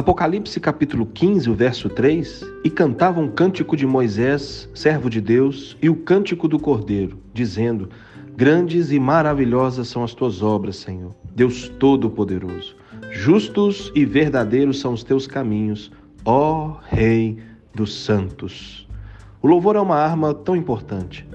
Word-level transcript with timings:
Apocalipse 0.00 0.58
capítulo 0.58 1.04
15, 1.04 1.50
o 1.50 1.54
verso 1.54 1.86
3: 1.90 2.42
E 2.64 2.70
cantava 2.70 3.20
um 3.20 3.28
cântico 3.28 3.76
de 3.76 3.86
Moisés, 3.86 4.66
servo 4.74 5.10
de 5.10 5.20
Deus, 5.20 5.76
e 5.82 5.90
o 5.90 5.94
cântico 5.94 6.48
do 6.48 6.58
Cordeiro, 6.58 7.18
dizendo: 7.34 7.90
Grandes 8.34 8.92
e 8.92 8.98
maravilhosas 8.98 9.88
são 9.88 10.02
as 10.02 10.14
tuas 10.14 10.40
obras, 10.40 10.76
Senhor, 10.76 11.14
Deus 11.36 11.68
Todo-Poderoso. 11.78 12.74
Justos 13.10 13.92
e 13.94 14.06
verdadeiros 14.06 14.80
são 14.80 14.94
os 14.94 15.04
teus 15.04 15.26
caminhos, 15.26 15.92
ó 16.24 16.78
Rei 16.88 17.36
dos 17.74 17.94
Santos. 17.94 18.88
O 19.42 19.46
louvor 19.46 19.76
é 19.76 19.80
uma 19.80 19.96
arma 19.96 20.32
tão 20.32 20.56
importante. 20.56 21.28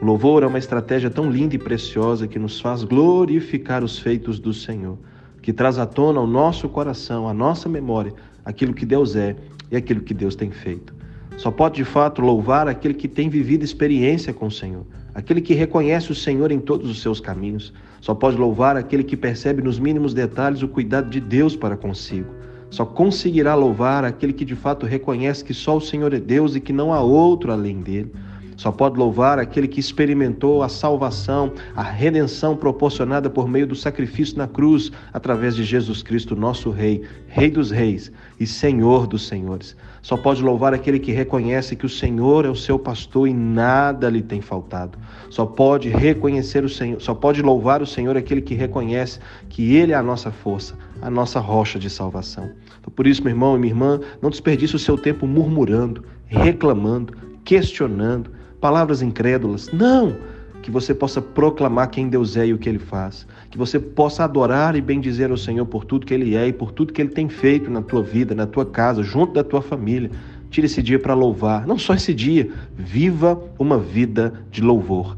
O 0.00 0.04
louvor 0.04 0.42
é 0.42 0.46
uma 0.48 0.58
estratégia 0.58 1.08
tão 1.08 1.30
linda 1.30 1.54
e 1.54 1.58
preciosa 1.58 2.26
que 2.26 2.40
nos 2.40 2.60
faz 2.60 2.82
glorificar 2.82 3.84
os 3.84 3.96
feitos 3.96 4.40
do 4.40 4.52
Senhor 4.52 4.98
que 5.42 5.52
traz 5.52 5.78
à 5.78 5.84
tona 5.84 6.20
ao 6.20 6.26
nosso 6.26 6.68
coração, 6.68 7.28
à 7.28 7.34
nossa 7.34 7.68
memória, 7.68 8.14
aquilo 8.44 8.72
que 8.72 8.86
Deus 8.86 9.16
é 9.16 9.36
e 9.70 9.76
aquilo 9.76 10.00
que 10.00 10.14
Deus 10.14 10.36
tem 10.36 10.50
feito. 10.50 10.94
Só 11.36 11.50
pode 11.50 11.76
de 11.76 11.84
fato 11.84 12.22
louvar 12.22 12.68
aquele 12.68 12.94
que 12.94 13.08
tem 13.08 13.28
vivido 13.28 13.64
experiência 13.64 14.32
com 14.32 14.46
o 14.46 14.50
Senhor, 14.50 14.86
aquele 15.14 15.40
que 15.40 15.54
reconhece 15.54 16.12
o 16.12 16.14
Senhor 16.14 16.52
em 16.52 16.60
todos 16.60 16.88
os 16.88 17.02
seus 17.02 17.20
caminhos. 17.20 17.72
Só 18.00 18.14
pode 18.14 18.36
louvar 18.36 18.76
aquele 18.76 19.02
que 19.02 19.16
percebe 19.16 19.62
nos 19.62 19.78
mínimos 19.78 20.14
detalhes 20.14 20.62
o 20.62 20.68
cuidado 20.68 21.10
de 21.10 21.20
Deus 21.20 21.56
para 21.56 21.76
consigo. 21.76 22.28
Só 22.70 22.84
conseguirá 22.84 23.54
louvar 23.54 24.04
aquele 24.04 24.32
que 24.32 24.44
de 24.44 24.56
fato 24.56 24.86
reconhece 24.86 25.44
que 25.44 25.52
só 25.52 25.76
o 25.76 25.80
Senhor 25.80 26.12
é 26.14 26.20
Deus 26.20 26.54
e 26.54 26.60
que 26.60 26.72
não 26.72 26.92
há 26.92 27.00
outro 27.00 27.52
além 27.52 27.80
dele. 27.80 28.12
Só 28.62 28.70
pode 28.70 28.96
louvar 28.96 29.40
aquele 29.40 29.66
que 29.66 29.80
experimentou 29.80 30.62
a 30.62 30.68
salvação, 30.68 31.52
a 31.74 31.82
redenção 31.82 32.56
proporcionada 32.56 33.28
por 33.28 33.48
meio 33.48 33.66
do 33.66 33.74
sacrifício 33.74 34.38
na 34.38 34.46
cruz, 34.46 34.92
através 35.12 35.56
de 35.56 35.64
Jesus 35.64 36.00
Cristo, 36.00 36.36
nosso 36.36 36.70
Rei, 36.70 37.02
Rei 37.26 37.50
dos 37.50 37.72
Reis 37.72 38.12
e 38.38 38.46
Senhor 38.46 39.08
dos 39.08 39.26
Senhores. 39.26 39.76
Só 40.00 40.16
pode 40.16 40.44
louvar 40.44 40.72
aquele 40.72 41.00
que 41.00 41.10
reconhece 41.10 41.74
que 41.74 41.84
o 41.84 41.88
Senhor 41.88 42.44
é 42.44 42.48
o 42.48 42.54
seu 42.54 42.78
pastor 42.78 43.26
e 43.26 43.34
nada 43.34 44.08
lhe 44.08 44.22
tem 44.22 44.40
faltado. 44.40 44.96
Só 45.28 45.44
pode 45.44 45.88
reconhecer 45.88 46.64
o 46.64 46.68
Senhor, 46.68 47.00
só 47.00 47.14
pode 47.14 47.42
louvar 47.42 47.82
o 47.82 47.86
Senhor 47.86 48.16
aquele 48.16 48.40
que 48.40 48.54
reconhece 48.54 49.18
que 49.48 49.74
Ele 49.74 49.90
é 49.90 49.96
a 49.96 50.02
nossa 50.04 50.30
força, 50.30 50.78
a 51.00 51.10
nossa 51.10 51.40
rocha 51.40 51.80
de 51.80 51.90
salvação. 51.90 52.48
Então, 52.78 52.92
por 52.94 53.08
isso, 53.08 53.24
meu 53.24 53.32
irmão 53.32 53.56
e 53.56 53.58
minha 53.58 53.72
irmã, 53.72 54.00
não 54.22 54.30
desperdice 54.30 54.76
o 54.76 54.78
seu 54.78 54.96
tempo 54.96 55.26
murmurando, 55.26 56.04
reclamando, 56.28 57.12
questionando 57.44 58.40
palavras 58.62 59.02
incrédulas. 59.02 59.68
Não! 59.72 60.16
Que 60.62 60.70
você 60.70 60.94
possa 60.94 61.20
proclamar 61.20 61.90
quem 61.90 62.08
Deus 62.08 62.36
é 62.36 62.46
e 62.46 62.54
o 62.54 62.58
que 62.58 62.68
Ele 62.68 62.78
faz. 62.78 63.26
Que 63.50 63.58
você 63.58 63.80
possa 63.80 64.22
adorar 64.22 64.76
e 64.76 64.80
bendizer 64.80 65.32
ao 65.32 65.36
Senhor 65.36 65.66
por 65.66 65.84
tudo 65.84 66.06
que 66.06 66.14
Ele 66.14 66.36
é 66.36 66.46
e 66.46 66.52
por 66.52 66.70
tudo 66.70 66.92
que 66.92 67.02
Ele 67.02 67.10
tem 67.10 67.28
feito 67.28 67.68
na 67.68 67.82
tua 67.82 68.00
vida, 68.00 68.32
na 68.32 68.46
tua 68.46 68.64
casa, 68.64 69.02
junto 69.02 69.32
da 69.32 69.42
tua 69.42 69.60
família. 69.60 70.08
Tire 70.48 70.66
esse 70.66 70.80
dia 70.80 71.00
para 71.00 71.14
louvar. 71.14 71.66
Não 71.66 71.76
só 71.76 71.94
esse 71.94 72.14
dia. 72.14 72.48
Viva 72.76 73.42
uma 73.58 73.76
vida 73.76 74.32
de 74.52 74.62
louvor. 74.62 75.16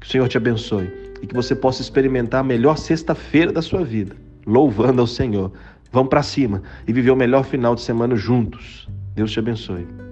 Que 0.00 0.06
o 0.06 0.10
Senhor 0.10 0.26
te 0.28 0.38
abençoe 0.38 0.90
e 1.20 1.26
que 1.26 1.34
você 1.34 1.54
possa 1.54 1.82
experimentar 1.82 2.40
a 2.40 2.44
melhor 2.44 2.78
sexta-feira 2.78 3.52
da 3.52 3.60
sua 3.60 3.84
vida, 3.84 4.16
louvando 4.46 5.02
ao 5.02 5.06
Senhor. 5.06 5.52
Vamos 5.92 6.08
para 6.08 6.22
cima 6.22 6.62
e 6.86 6.92
viver 6.92 7.10
o 7.10 7.16
melhor 7.16 7.44
final 7.44 7.74
de 7.74 7.82
semana 7.82 8.16
juntos. 8.16 8.88
Deus 9.14 9.30
te 9.30 9.38
abençoe. 9.38 10.05